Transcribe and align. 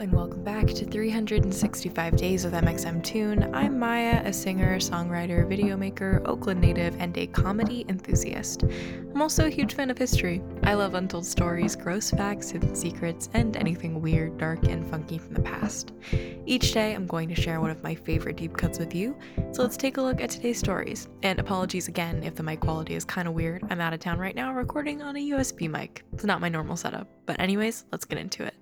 and 0.00 0.14
welcome 0.14 0.42
back 0.42 0.66
to 0.66 0.86
365 0.86 2.16
Days 2.16 2.46
with 2.46 3.02
Tune. 3.02 3.54
I'm 3.54 3.78
Maya, 3.78 4.22
a 4.24 4.32
singer, 4.32 4.78
songwriter, 4.78 5.46
video 5.46 5.76
maker, 5.76 6.22
Oakland 6.24 6.62
native, 6.62 6.98
and 6.98 7.14
a 7.18 7.26
comedy 7.26 7.84
enthusiast. 7.86 8.62
I'm 8.62 9.20
also 9.20 9.44
a 9.44 9.50
huge 9.50 9.74
fan 9.74 9.90
of 9.90 9.98
history. 9.98 10.40
I 10.62 10.72
love 10.72 10.94
untold 10.94 11.26
stories, 11.26 11.76
gross 11.76 12.10
facts, 12.12 12.48
hidden 12.48 12.74
secrets, 12.74 13.28
and 13.34 13.54
anything 13.58 14.00
weird, 14.00 14.38
dark, 14.38 14.66
and 14.68 14.88
funky 14.88 15.18
from 15.18 15.34
the 15.34 15.42
past. 15.42 15.92
Each 16.46 16.72
day, 16.72 16.94
I'm 16.94 17.06
going 17.06 17.28
to 17.28 17.34
share 17.34 17.60
one 17.60 17.70
of 17.70 17.82
my 17.82 17.94
favorite 17.94 18.36
deep 18.36 18.56
cuts 18.56 18.78
with 18.78 18.94
you, 18.94 19.14
so 19.52 19.60
let's 19.60 19.76
take 19.76 19.98
a 19.98 20.02
look 20.02 20.22
at 20.22 20.30
today's 20.30 20.58
stories. 20.58 21.08
And 21.22 21.38
apologies 21.38 21.88
again 21.88 22.22
if 22.22 22.36
the 22.36 22.42
mic 22.42 22.60
quality 22.60 22.94
is 22.94 23.04
kind 23.04 23.28
of 23.28 23.34
weird. 23.34 23.64
I'm 23.68 23.82
out 23.82 23.92
of 23.92 24.00
town 24.00 24.18
right 24.18 24.34
now 24.34 24.54
recording 24.54 25.02
on 25.02 25.16
a 25.16 25.30
USB 25.32 25.68
mic. 25.68 26.04
It's 26.14 26.24
not 26.24 26.40
my 26.40 26.48
normal 26.48 26.78
setup. 26.78 27.06
But, 27.26 27.38
anyways, 27.38 27.84
let's 27.92 28.06
get 28.06 28.18
into 28.18 28.44
it. 28.44 28.54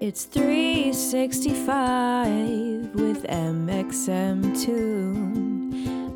It's 0.00 0.24
365 0.24 2.96
with 2.96 3.22
mxmtoon. 3.28 4.56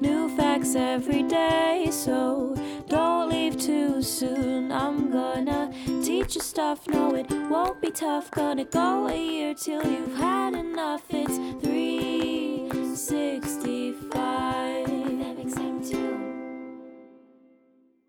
New 0.00 0.36
facts 0.36 0.74
every 0.74 1.22
day, 1.22 1.86
so 1.90 2.56
don't 2.88 3.28
leave 3.30 3.56
too 3.56 4.02
soon. 4.02 4.72
I'm 4.72 5.12
gonna 5.12 5.70
teach 6.02 6.34
you 6.34 6.40
stuff, 6.40 6.88
no, 6.88 7.14
it 7.14 7.30
won't 7.48 7.80
be 7.80 7.92
tough. 7.92 8.32
Gonna 8.32 8.64
go 8.64 9.06
a 9.06 9.16
year 9.16 9.54
till 9.54 9.84
you've 9.84 10.16
had 10.16 10.54
enough. 10.54 11.04
It's 11.10 11.36
365 11.36 11.77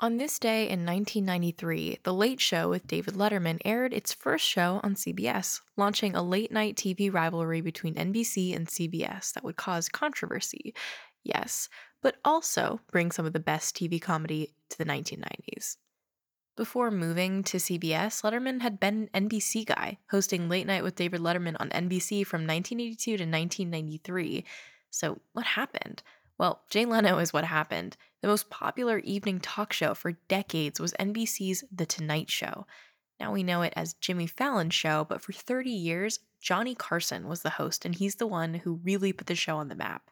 On 0.02 0.16
this 0.16 0.39
day 0.39 0.62
in 0.62 0.85
1993, 0.85 1.99
The 2.03 2.13
Late 2.13 2.40
Show 2.40 2.70
with 2.70 2.88
David 2.88 3.16
Letterman 3.16 3.59
aired 3.66 3.94
its 3.94 4.13
first 4.13 4.45
show 4.45 4.80
on 4.81 4.95
CBS, 4.95 5.59
launching 5.76 6.16
a 6.16 6.23
late 6.23 6.53
night 6.53 6.77
TV 6.77 7.13
rivalry 7.13 7.59
between 7.59 7.96
NBC 7.96 8.55
and 8.55 8.65
CBS 8.65 9.34
that 9.34 9.43
would 9.43 9.57
cause 9.57 9.90
controversy, 9.90 10.73
yes, 11.26 11.68
but 12.01 12.15
also 12.23 12.79
bring 12.90 13.12
some 13.12 13.26
of 13.26 13.34
the 13.34 13.41
best 13.41 13.76
TV 13.76 14.01
comedy 14.01 14.54
to 14.70 14.77
the 14.77 14.85
1990s. 14.85 15.76
Before 16.55 16.91
moving 16.91 17.43
to 17.43 17.57
CBS, 17.57 18.23
Letterman 18.23 18.62
had 18.62 18.79
been 18.79 19.10
an 19.13 19.27
NBC 19.27 19.66
guy, 19.66 19.98
hosting 20.12 20.48
Late 20.48 20.66
Night 20.66 20.84
with 20.84 20.95
David 20.95 21.20
Letterman 21.20 21.57
on 21.60 21.70
NBC 21.71 22.26
from 22.26 22.48
1982 22.48 23.18
to 23.18 23.23
1993. 23.26 24.45
So, 24.91 25.20
what 25.34 25.45
happened? 25.45 26.04
Well, 26.40 26.62
Jay 26.70 26.85
Leno 26.85 27.18
is 27.18 27.34
what 27.34 27.43
happened. 27.43 27.98
The 28.21 28.29
most 28.29 28.49
popular 28.49 28.99
evening 28.99 29.41
talk 29.41 29.73
show 29.73 29.93
for 29.93 30.13
decades 30.29 30.79
was 30.79 30.93
NBC's 30.98 31.65
The 31.70 31.85
Tonight 31.85 32.29
Show. 32.29 32.65
Now 33.20 33.34
we 33.34 33.43
know 33.43 33.62
it 33.62 33.73
as 33.76 33.95
Jimmy 33.95 34.26
Fallon's 34.26 34.73
show, 34.73 35.04
but 35.04 35.21
for 35.21 35.34
30 35.34 35.70
years, 35.70 36.20
Johnny 36.40 36.76
Carson 36.76 37.27
was 37.27 37.41
the 37.41 37.49
host, 37.49 37.84
and 37.84 37.93
he's 37.93 38.15
the 38.15 38.26
one 38.26 38.54
who 38.54 38.79
really 38.85 39.12
put 39.12 39.27
the 39.27 39.35
show 39.35 39.57
on 39.57 39.67
the 39.67 39.76
map. 39.76 40.10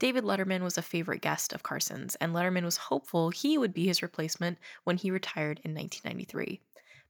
David 0.00 0.24
Letterman 0.24 0.62
was 0.62 0.76
a 0.76 0.82
favorite 0.82 1.22
guest 1.22 1.52
of 1.52 1.62
Carson's, 1.62 2.16
and 2.16 2.34
Letterman 2.34 2.64
was 2.64 2.76
hopeful 2.76 3.30
he 3.30 3.56
would 3.56 3.72
be 3.72 3.86
his 3.86 4.02
replacement 4.02 4.58
when 4.82 4.96
he 4.96 5.12
retired 5.12 5.60
in 5.62 5.72
1993. 5.72 6.60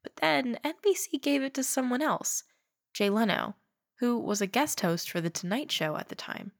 But 0.03 0.17
then 0.17 0.59
NBC 0.63 1.23
gave 1.23 1.43
it 1.43 1.55
to 1.55 1.65
someone 1.65 2.03
else, 2.03 2.45
Jay 2.93 3.09
Leno, 3.09 3.55
who 4.01 4.19
was 4.19 4.43
a 4.43 4.47
guest 4.47 4.83
host 4.83 5.11
for 5.11 5.23
The 5.23 5.31
Tonight 5.31 5.73
Show 5.73 5.97
at 5.97 6.11
the 6.11 6.15
time. 6.15 6.53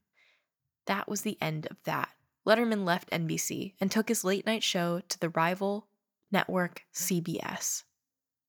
That 0.91 1.09
was 1.09 1.21
the 1.21 1.39
end 1.41 1.69
of 1.71 1.77
that. 1.85 2.09
Letterman 2.45 2.85
left 2.85 3.13
NBC 3.13 3.75
and 3.81 3.93
took 3.93 4.09
his 4.09 4.25
late 4.25 4.45
night 4.45 4.65
show 4.65 5.01
to 5.09 5.21
the 5.21 5.29
rival 5.29 5.87
network 6.33 6.83
CBS. 6.93 7.85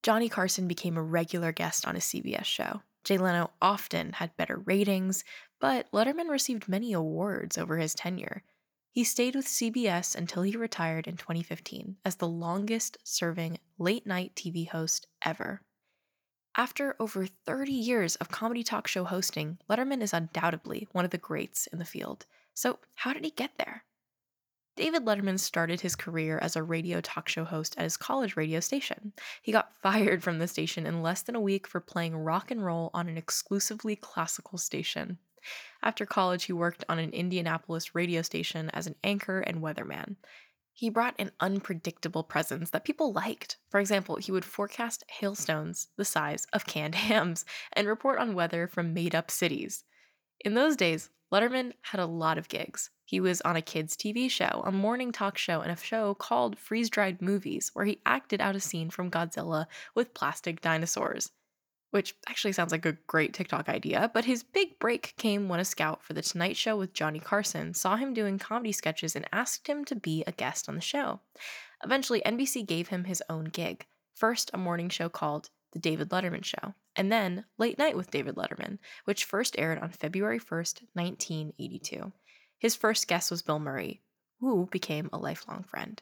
Johnny 0.02 0.28
Carson 0.28 0.68
became 0.68 0.98
a 0.98 1.04
regular 1.04 1.52
guest 1.52 1.88
on 1.88 1.96
a 1.96 2.00
CBS 2.00 2.46
show. 2.46 2.82
Jay 3.04 3.20
Leno 3.20 3.52
often 3.62 4.14
had 4.14 4.36
better 4.38 4.58
ratings, 4.58 5.24
but 5.60 5.86
Letterman 5.92 6.30
received 6.30 6.68
many 6.68 6.94
awards 6.94 7.60
over 7.60 7.78
his 7.78 7.94
tenure. 7.94 8.42
He 8.90 9.04
stayed 9.04 9.36
with 9.36 9.46
CBS 9.46 10.16
until 10.16 10.42
he 10.42 10.58
retired 10.58 11.06
in 11.06 11.18
2015 11.18 11.98
as 12.04 12.16
the 12.16 12.28
longest 12.28 12.98
serving 13.04 13.60
late 13.78 14.08
night 14.08 14.34
TV 14.36 14.68
host 14.68 15.06
ever. 15.24 15.62
After 16.58 16.98
over 17.00 17.28
30 17.28 17.72
years 17.72 18.18
of 18.18 18.30
comedy 18.30 18.62
talk 18.62 18.86
show 18.86 19.06
hosting, 19.06 19.58
Letterman 19.70 20.02
is 20.02 20.14
undoubtedly 20.14 20.88
one 20.92 21.06
of 21.06 21.12
the 21.12 21.18
greats 21.18 21.66
in 21.68 21.80
the 21.80 21.86
field. 21.86 22.26
So, 22.54 22.80
how 22.96 23.14
did 23.14 23.24
he 23.24 23.32
get 23.32 23.52
there? 23.58 23.86
David 24.76 25.06
Letterman 25.06 25.40
started 25.40 25.80
his 25.80 25.96
career 25.96 26.38
as 26.40 26.56
a 26.58 26.64
radio 26.64 27.00
talk 27.00 27.30
show 27.30 27.46
host 27.46 27.76
at 27.78 27.84
his 27.84 27.96
college 27.96 28.36
radio 28.36 28.60
station. 28.60 29.14
He 29.42 29.54
got 29.54 29.76
fired 29.82 30.24
from 30.24 30.40
the 30.40 30.48
station 30.48 30.86
in 30.86 31.02
less 31.02 31.22
than 31.22 31.36
a 31.36 31.42
week 31.42 31.68
for 31.68 31.80
playing 31.80 32.18
rock 32.18 32.52
and 32.52 32.66
roll 32.66 32.92
on 32.94 33.08
an 33.08 33.18
exclusively 33.18 33.96
classical 33.96 34.58
station. 34.58 35.20
After 35.82 36.06
college, 36.06 36.44
he 36.46 36.54
worked 36.54 36.84
on 36.90 37.00
an 37.00 37.12
Indianapolis 37.12 37.96
radio 37.96 38.22
station 38.22 38.70
as 38.72 38.88
an 38.88 38.96
anchor 39.04 39.40
and 39.40 39.62
weatherman. 39.62 40.18
He 40.74 40.90
brought 40.90 41.16
an 41.20 41.32
unpredictable 41.40 42.24
presence 42.24 42.70
that 42.72 42.86
people 42.86 43.14
liked. 43.14 43.58
For 43.70 43.80
example, 43.80 44.16
he 44.16 44.32
would 44.32 44.46
forecast 44.46 45.04
hailstones 45.08 45.90
the 45.98 46.06
size 46.06 46.48
of 46.54 46.66
canned 46.66 46.96
hams 47.10 47.46
and 47.74 47.88
report 47.88 48.20
on 48.20 48.34
weather 48.34 48.68
from 48.68 48.94
made 48.94 49.14
up 49.14 49.30
cities. 49.30 49.84
In 50.44 50.54
those 50.54 50.76
days, 50.76 51.10
Letterman 51.32 51.74
had 51.82 52.02
a 52.02 52.06
lot 52.06 52.38
of 52.38 52.50
gigs. 52.50 52.90
He 53.06 53.20
was 53.20 53.42
on 53.42 53.56
a 53.56 53.62
kids' 53.62 53.96
TV 53.96 54.30
show, 54.30 54.64
a 54.66 54.72
morning 54.72 55.12
talk 55.12 55.38
show, 55.38 55.62
and 55.62 55.72
a 55.72 55.78
show 55.78 56.14
called 56.14 56.58
Freeze 56.58 56.90
Dried 56.90 57.22
Movies, 57.22 57.72
where 57.74 57.86
he 57.86 58.02
acted 58.06 58.42
out 58.42 58.56
a 58.56 58.60
scene 58.60 58.90
from 58.90 59.12
Godzilla 59.12 59.68
with 59.96 60.14
plastic 60.14 60.62
dinosaurs. 60.62 61.32
Which 61.92 62.16
actually 62.28 62.54
sounds 62.54 62.72
like 62.72 62.86
a 62.86 62.98
great 63.08 63.34
TikTok 63.34 63.68
idea, 63.70 64.10
but 64.14 64.26
his 64.26 64.44
big 64.44 64.80
break 64.80 65.14
came 65.18 65.50
when 65.50 65.60
a 65.60 65.66
scout 65.66 66.02
for 66.02 66.14
The 66.14 66.22
Tonight 66.22 66.56
Show 66.56 66.78
with 66.78 66.94
Johnny 66.94 67.20
Carson 67.20 67.74
saw 67.74 67.98
him 67.98 68.14
doing 68.14 68.40
comedy 68.40 68.72
sketches 68.72 69.16
and 69.16 69.28
asked 69.32 69.68
him 69.68 69.84
to 69.86 69.96
be 69.96 70.24
a 70.26 70.32
guest 70.32 70.70
on 70.70 70.76
the 70.76 70.82
show. 70.82 71.20
Eventually, 71.84 72.22
NBC 72.26 72.66
gave 72.66 72.88
him 72.88 73.04
his 73.04 73.22
own 73.30 73.46
gig. 73.46 73.86
First, 74.16 74.52
a 74.54 74.58
morning 74.58 74.90
show 74.90 75.10
called 75.10 75.50
The 75.74 75.80
David 75.80 76.10
Letterman 76.10 76.46
Show, 76.46 76.76
and 76.96 77.12
then 77.12 77.46
Late 77.58 77.78
Night 77.78 77.98
with 77.98 78.12
David 78.12 78.36
Letterman, 78.36 78.78
which 79.06 79.26
first 79.26 79.56
aired 79.58 79.80
on 79.80 79.90
February 79.90 80.40
1st, 80.40 80.84
1982. 80.94 82.12
His 82.58 82.76
first 82.76 83.08
guest 83.08 83.32
was 83.32 83.42
Bill 83.42 83.60
Murray, 83.60 84.02
who 84.40 84.68
became 84.72 85.10
a 85.12 85.18
lifelong 85.18 85.64
friend. 85.64 86.02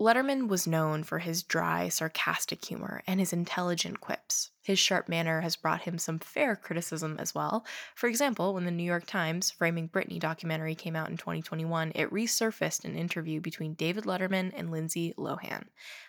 Letterman 0.00 0.48
was 0.48 0.66
known 0.66 1.04
for 1.04 1.18
his 1.18 1.42
dry, 1.42 1.90
sarcastic 1.90 2.64
humor 2.64 3.02
and 3.06 3.20
his 3.20 3.34
intelligent 3.34 4.00
quips. 4.00 4.50
His 4.62 4.78
sharp 4.78 5.10
manner 5.10 5.42
has 5.42 5.56
brought 5.56 5.82
him 5.82 5.98
some 5.98 6.18
fair 6.18 6.56
criticism 6.56 7.16
as 7.18 7.34
well. 7.34 7.66
For 7.94 8.08
example, 8.08 8.54
when 8.54 8.64
the 8.64 8.70
New 8.70 8.82
York 8.82 9.04
Times 9.04 9.50
Framing 9.50 9.90
Britney 9.90 10.18
documentary 10.18 10.74
came 10.74 10.96
out 10.96 11.10
in 11.10 11.18
2021, 11.18 11.92
it 11.94 12.10
resurfaced 12.10 12.86
an 12.86 12.96
interview 12.96 13.42
between 13.42 13.74
David 13.74 14.04
Letterman 14.04 14.52
and 14.56 14.70
Lindsay 14.70 15.12
Lohan. 15.18 15.64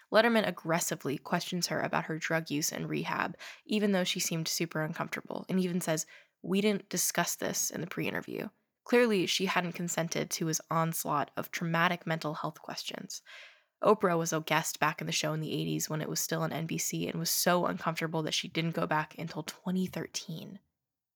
Letterman 0.10 0.48
aggressively 0.48 1.18
questions 1.18 1.68
her 1.68 1.82
about 1.82 2.06
her 2.06 2.18
drug 2.18 2.50
use 2.50 2.72
and 2.72 2.88
rehab, 2.88 3.36
even 3.66 3.92
though 3.92 4.06
she 4.06 4.22
seemed 4.22 4.48
super 4.48 4.84
uncomfortable, 4.84 5.46
and 5.50 5.60
even 5.60 5.82
says, 5.82 6.06
We 6.42 6.62
didn't 6.62 6.88
discuss 6.88 7.36
this 7.36 7.70
in 7.70 7.82
the 7.82 7.88
pre 7.88 8.08
interview. 8.08 8.48
Clearly, 8.86 9.26
she 9.26 9.46
hadn't 9.46 9.74
consented 9.74 10.30
to 10.32 10.48
his 10.48 10.62
onslaught 10.72 11.32
of 11.38 11.52
traumatic 11.52 12.08
mental 12.08 12.34
health 12.36 12.62
questions. 12.62 13.22
Oprah 13.84 14.18
was 14.18 14.32
a 14.32 14.42
guest 14.42 14.80
back 14.80 15.02
in 15.02 15.08
the 15.08 15.14
show 15.14 15.34
in 15.34 15.40
the 15.42 15.52
80s 15.52 15.90
when 15.90 16.02
it 16.02 16.10
was 16.10 16.20
still 16.20 16.42
on 16.42 16.52
NBC 16.52 17.10
and 17.10 17.20
was 17.20 17.30
so 17.30 17.66
uncomfortable 17.66 18.22
that 18.24 18.34
she 18.34 18.48
didn't 18.48 18.76
go 18.76 18.86
back 18.86 19.16
until 19.18 19.44
2013. 19.44 20.60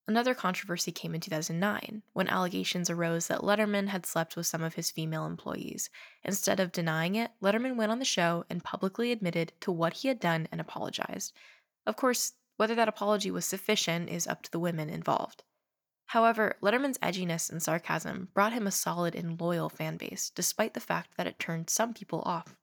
Another 0.08 0.36
controversy 0.36 0.92
came 0.92 1.16
in 1.16 1.22
2009 1.22 2.04
when 2.14 2.28
allegations 2.28 2.90
arose 2.90 3.28
that 3.28 3.42
Letterman 3.42 3.88
had 3.88 4.06
slept 4.06 4.36
with 4.36 4.46
some 4.46 4.62
of 4.62 4.76
his 4.76 4.92
female 4.92 5.26
employees. 5.26 5.90
Instead 6.24 6.60
of 6.60 6.72
denying 6.72 7.16
it, 7.16 7.32
Letterman 7.42 7.76
went 7.76 7.92
on 7.92 8.00
the 8.00 8.06
show 8.06 8.46
and 8.50 8.64
publicly 8.64 9.12
admitted 9.12 9.54
to 9.62 9.72
what 9.72 9.94
he 9.94 10.08
had 10.08 10.20
done 10.20 10.48
and 10.52 10.62
apologized. 10.62 11.34
Of 11.88 11.96
course, 11.96 12.34
whether 12.58 12.76
that 12.76 12.88
apology 12.88 13.32
was 13.32 13.46
sufficient 13.46 14.10
is 14.10 14.28
up 14.28 14.44
to 14.44 14.52
the 14.52 14.60
women 14.60 14.90
involved. 14.90 15.44
However, 16.08 16.56
Letterman's 16.62 17.00
edginess 17.00 17.50
and 17.50 17.62
sarcasm 17.62 18.30
brought 18.34 18.54
him 18.54 18.68
a 18.68 18.72
solid 18.72 19.16
and 19.16 19.40
loyal 19.40 19.70
fan 19.70 19.98
base, 19.98 20.30
despite 20.30 20.74
the 20.74 20.80
fact 20.80 21.18
that 21.18 21.28
it 21.28 21.40
turned 21.40 21.70
some 21.70 21.94
people 21.94 22.22
off. 22.26 22.56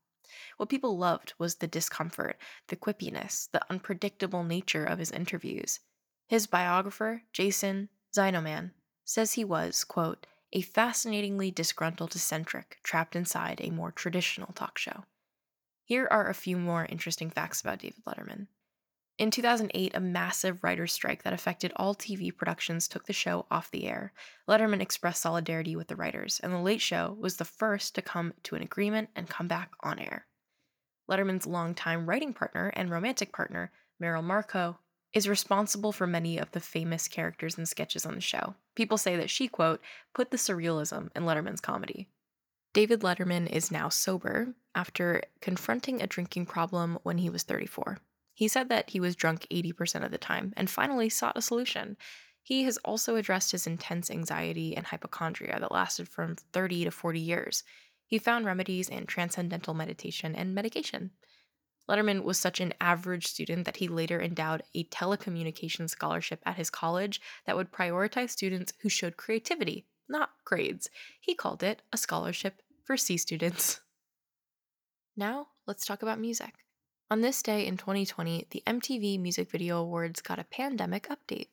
What 0.56 0.68
people 0.68 0.96
loved 0.96 1.34
was 1.38 1.56
the 1.56 1.66
discomfort, 1.66 2.38
the 2.68 2.76
quippiness, 2.76 3.50
the 3.50 3.60
unpredictable 3.68 4.44
nature 4.44 4.84
of 4.84 4.98
his 4.98 5.10
interviews. 5.10 5.80
His 6.28 6.46
biographer, 6.46 7.22
Jason 7.32 7.88
Zinoman, 8.16 8.70
says 9.04 9.32
he 9.32 9.44
was, 9.44 9.84
quote, 9.84 10.26
a 10.52 10.62
fascinatingly 10.62 11.50
disgruntled 11.50 12.14
eccentric 12.14 12.78
trapped 12.82 13.16
inside 13.16 13.60
a 13.60 13.70
more 13.70 13.90
traditional 13.90 14.52
talk 14.52 14.78
show. 14.78 15.04
Here 15.84 16.06
are 16.10 16.28
a 16.28 16.34
few 16.34 16.56
more 16.56 16.86
interesting 16.86 17.30
facts 17.30 17.60
about 17.60 17.80
David 17.80 18.04
Letterman. 18.06 18.46
In 19.18 19.30
2008, 19.30 19.94
a 19.94 20.00
massive 20.00 20.64
writer's 20.64 20.92
strike 20.92 21.22
that 21.22 21.34
affected 21.34 21.72
all 21.76 21.94
TV 21.94 22.34
productions 22.34 22.88
took 22.88 23.06
the 23.06 23.12
show 23.12 23.46
off 23.50 23.70
the 23.70 23.86
air. 23.86 24.12
Letterman 24.48 24.80
expressed 24.80 25.20
solidarity 25.20 25.76
with 25.76 25.88
the 25.88 25.96
writers, 25.96 26.40
and 26.42 26.52
The 26.52 26.58
Late 26.58 26.80
Show 26.80 27.16
was 27.20 27.36
the 27.36 27.44
first 27.44 27.94
to 27.94 28.02
come 28.02 28.32
to 28.44 28.54
an 28.56 28.62
agreement 28.62 29.10
and 29.14 29.28
come 29.28 29.48
back 29.48 29.72
on 29.80 29.98
air. 29.98 30.26
Letterman's 31.10 31.46
longtime 31.46 32.08
writing 32.08 32.32
partner 32.32 32.72
and 32.74 32.90
romantic 32.90 33.32
partner, 33.32 33.70
Merrill 34.00 34.22
Markoe, 34.22 34.78
is 35.12 35.28
responsible 35.28 35.92
for 35.92 36.06
many 36.06 36.38
of 36.38 36.50
the 36.52 36.60
famous 36.60 37.06
characters 37.06 37.58
and 37.58 37.68
sketches 37.68 38.06
on 38.06 38.14
the 38.14 38.20
show. 38.20 38.54
People 38.74 38.96
say 38.96 39.16
that 39.16 39.28
she, 39.28 39.46
quote, 39.46 39.82
put 40.14 40.30
the 40.30 40.38
surrealism 40.38 41.10
in 41.14 41.24
Letterman's 41.24 41.60
comedy. 41.60 42.08
David 42.72 43.00
Letterman 43.00 43.46
is 43.46 43.70
now 43.70 43.90
sober 43.90 44.54
after 44.74 45.22
confronting 45.42 46.00
a 46.00 46.06
drinking 46.06 46.46
problem 46.46 46.98
when 47.02 47.18
he 47.18 47.28
was 47.28 47.42
34. 47.42 47.98
He 48.42 48.48
said 48.48 48.70
that 48.70 48.90
he 48.90 48.98
was 48.98 49.14
drunk 49.14 49.46
80% 49.52 50.04
of 50.04 50.10
the 50.10 50.18
time 50.18 50.52
and 50.56 50.68
finally 50.68 51.08
sought 51.08 51.38
a 51.38 51.40
solution. 51.40 51.96
He 52.42 52.64
has 52.64 52.76
also 52.78 53.14
addressed 53.14 53.52
his 53.52 53.68
intense 53.68 54.10
anxiety 54.10 54.76
and 54.76 54.84
hypochondria 54.84 55.60
that 55.60 55.70
lasted 55.70 56.08
from 56.08 56.34
30 56.52 56.86
to 56.86 56.90
40 56.90 57.20
years. 57.20 57.62
He 58.04 58.18
found 58.18 58.44
remedies 58.44 58.88
in 58.88 59.06
transcendental 59.06 59.74
meditation 59.74 60.34
and 60.34 60.56
medication. 60.56 61.12
Letterman 61.88 62.24
was 62.24 62.36
such 62.36 62.58
an 62.58 62.74
average 62.80 63.28
student 63.28 63.64
that 63.64 63.76
he 63.76 63.86
later 63.86 64.20
endowed 64.20 64.64
a 64.74 64.86
telecommunications 64.86 65.90
scholarship 65.90 66.42
at 66.44 66.56
his 66.56 66.68
college 66.68 67.20
that 67.46 67.54
would 67.54 67.70
prioritize 67.70 68.30
students 68.30 68.72
who 68.80 68.88
showed 68.88 69.16
creativity, 69.16 69.86
not 70.08 70.30
grades. 70.44 70.90
He 71.20 71.36
called 71.36 71.62
it 71.62 71.82
a 71.92 71.96
scholarship 71.96 72.60
for 72.82 72.96
C 72.96 73.16
students. 73.18 73.82
Now, 75.16 75.46
let's 75.64 75.86
talk 75.86 76.02
about 76.02 76.18
music. 76.18 76.54
On 77.12 77.20
this 77.20 77.42
day 77.42 77.66
in 77.66 77.76
2020, 77.76 78.46
the 78.52 78.62
MTV 78.66 79.20
Music 79.20 79.50
Video 79.50 79.78
Awards 79.82 80.22
got 80.22 80.38
a 80.38 80.44
pandemic 80.44 81.08
update. 81.10 81.48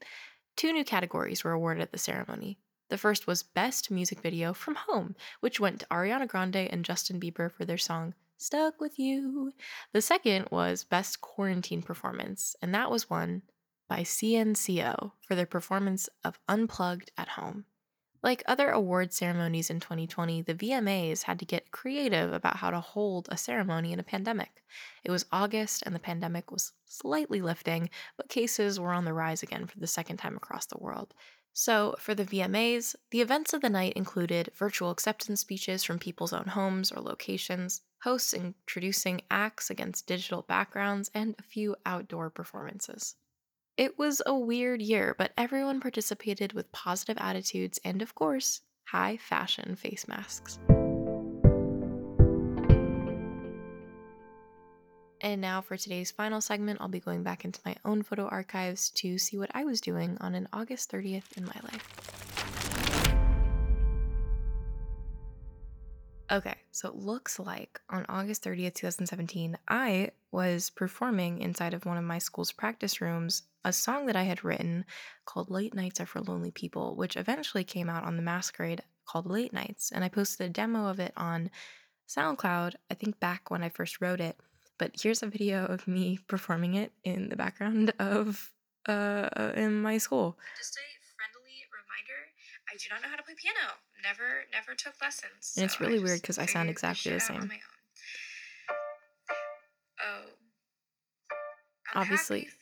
Two 0.56 0.72
new 0.72 0.86
categories 0.86 1.44
were 1.44 1.52
awarded 1.52 1.82
at 1.82 1.92
the 1.92 1.98
ceremony. 1.98 2.58
The 2.88 2.98
first 2.98 3.28
was 3.28 3.44
Best 3.44 3.92
Music 3.92 4.22
Video 4.22 4.54
from 4.54 4.76
Home, 4.76 5.18
which 5.42 5.60
went 5.60 5.82
to 5.82 5.86
Ariana 5.88 6.30
Grande 6.30 6.56
and 6.72 6.86
Justin 6.86 7.20
Bieber 7.20 7.52
for 7.52 7.66
their 7.66 7.78
song 7.78 8.14
Stuck 8.38 8.80
with 8.80 8.98
You. 8.98 9.52
The 9.92 10.02
second 10.02 10.48
was 10.50 10.86
Best 10.86 11.20
Quarantine 11.20 11.82
Performance, 11.82 12.56
and 12.62 12.74
that 12.74 12.90
was 12.90 13.10
won 13.10 13.42
by 13.90 14.04
CNCO 14.04 15.12
for 15.28 15.36
their 15.36 15.46
performance 15.46 16.08
of 16.24 16.40
Unplugged 16.48 17.12
at 17.18 17.28
Home. 17.28 17.66
Like 18.22 18.44
other 18.46 18.70
award 18.70 19.14
ceremonies 19.14 19.70
in 19.70 19.80
2020, 19.80 20.42
the 20.42 20.54
VMAs 20.54 21.24
had 21.24 21.40
to 21.40 21.46
get 21.46 21.72
creative 21.72 22.34
about 22.34 22.58
how 22.58 22.70
to 22.70 22.82
hold 22.82 23.30
a 23.32 23.38
ceremony 23.38 23.94
in 23.94 24.00
a 24.00 24.04
pandemic. 24.04 24.62
It 25.04 25.12
was 25.12 25.26
August 25.32 25.84
and 25.86 25.96
the 25.96 26.00
pandemic 26.00 26.52
was 26.52 26.74
slightly 26.86 27.42
lifting, 27.42 27.90
but 28.18 28.28
cases 28.28 28.80
were 28.80 28.92
on 28.92 29.06
the 29.06 29.14
rise 29.14 29.42
again 29.42 29.68
for 29.68 29.80
the 29.80 29.88
second 29.88 30.18
time 30.18 30.36
across 30.36 30.66
the 30.66 30.78
world. 30.78 31.14
So, 31.54 31.96
for 31.98 32.14
the 32.14 32.26
VMAs, 32.26 32.96
the 33.12 33.22
events 33.22 33.54
of 33.54 33.62
the 33.62 33.70
night 33.70 33.94
included 33.94 34.52
virtual 34.54 34.92
acceptance 34.92 35.42
speeches 35.42 35.84
from 35.84 35.98
people's 35.98 36.34
own 36.34 36.48
homes 36.48 36.92
or 36.92 37.02
locations, 37.02 37.82
hosts 38.04 38.34
introducing 38.34 39.22
acts 39.32 39.70
against 39.70 40.08
digital 40.08 40.42
backgrounds, 40.42 41.10
and 41.14 41.36
a 41.40 41.44
few 41.44 41.76
outdoor 41.86 42.30
performances. 42.30 43.16
It 43.80 43.98
was 43.98 44.22
a 44.26 44.36
weird 44.36 44.82
year, 44.82 45.16
but 45.18 45.32
everyone 45.38 45.80
participated 45.80 46.52
with 46.52 46.70
positive 46.74 47.18
attitudes 47.18 47.80
and, 47.86 48.02
of 48.02 48.14
course, 48.14 48.60
high 48.84 49.16
fashion 49.16 49.78
face 49.78 50.06
masks. 50.06 50.60
And 55.22 55.40
now 55.40 55.62
for 55.62 55.78
today's 55.78 56.12
final 56.12 56.42
segment, 56.42 56.82
I'll 56.82 56.90
be 56.90 57.00
going 57.00 57.24
back 57.24 57.46
into 57.46 57.62
my 57.66 57.78
own 57.86 58.04
photo 58.04 58.28
archives 58.28 58.90
to 58.96 59.18
see 59.18 59.38
what 59.38 59.52
I 59.54 59.64
was 59.64 59.80
doing 59.80 60.18
on 60.20 60.36
an 60.36 60.50
August 60.52 60.92
30th 60.92 61.38
in 61.38 61.46
my 61.46 61.56
life. 61.64 61.88
Okay, 66.30 66.56
so 66.72 66.90
it 66.90 66.96
looks 66.96 67.40
like 67.40 67.80
on 67.90 68.06
August 68.10 68.44
30th, 68.44 68.76
2017, 68.76 69.58
I 69.70 70.12
was 70.34 70.70
performing 70.70 71.40
inside 71.40 71.74
of 71.74 71.86
one 71.86 71.98
of 71.98 72.04
my 72.04 72.18
school's 72.18 72.52
practice 72.52 73.00
rooms 73.00 73.44
a 73.66 73.74
song 73.74 74.06
that 74.06 74.16
I 74.16 74.24
had 74.24 74.44
written 74.44 74.86
called 75.26 75.50
Late 75.50 75.74
Nights 75.74 76.00
Are 76.00 76.06
for 76.06 76.22
Lonely 76.22 76.52
People, 76.52 76.96
which 76.96 77.18
eventually 77.18 77.64
came 77.64 77.90
out 77.90 78.04
on 78.04 78.16
the 78.16 78.22
masquerade 78.24 78.84
called 79.06 79.26
Late 79.26 79.54
Nights. 79.54 79.92
And 79.92 80.04
I 80.04 80.10
posted 80.10 80.48
a 80.48 80.54
demo 80.54 80.88
of 80.88 81.00
it 81.00 81.14
on 81.18 81.50
SoundCloud, 82.08 82.76
I 82.90 82.94
think 82.94 83.20
back 83.20 83.52
when 83.52 83.62
I 83.64 83.70
first 83.70 84.02
wrote 84.02 84.22
it. 84.22 84.38
But 84.78 84.92
here's 85.00 85.22
a 85.24 85.28
video 85.28 85.66
of 85.66 85.88
me 85.88 86.20
performing 86.28 86.76
it 86.76 86.92
in 87.04 87.30
the 87.30 87.36
background 87.36 87.94
of 88.00 88.52
uh 88.88 89.52
in 89.56 89.82
my 89.82 89.98
school. 89.98 90.38
Just 90.58 90.78
a 90.78 90.88
friendly 91.16 91.60
reminder, 91.70 92.20
I 92.72 92.78
do 92.78 92.86
not 92.90 93.02
know 93.04 93.10
how 93.10 93.18
to 93.18 93.24
play 93.24 93.36
piano. 93.38 93.76
Never 94.02 94.46
never 94.54 94.74
took 94.76 94.94
lessons. 95.02 95.54
And 95.58 95.66
it's 95.66 95.82
really 95.82 96.00
weird 96.00 96.22
because 96.22 96.40
I 96.40 96.46
sound 96.46 96.70
exactly 96.70 97.12
the 97.12 97.20
shit 97.20 97.30
out 97.30 97.42
on 97.42 97.50
same. 97.50 97.60
Oh. 100.02 100.22
I'm 101.94 102.02
Obviously- 102.04 102.40
happy 102.42 102.50
for 102.50 102.56
you. 102.56 102.59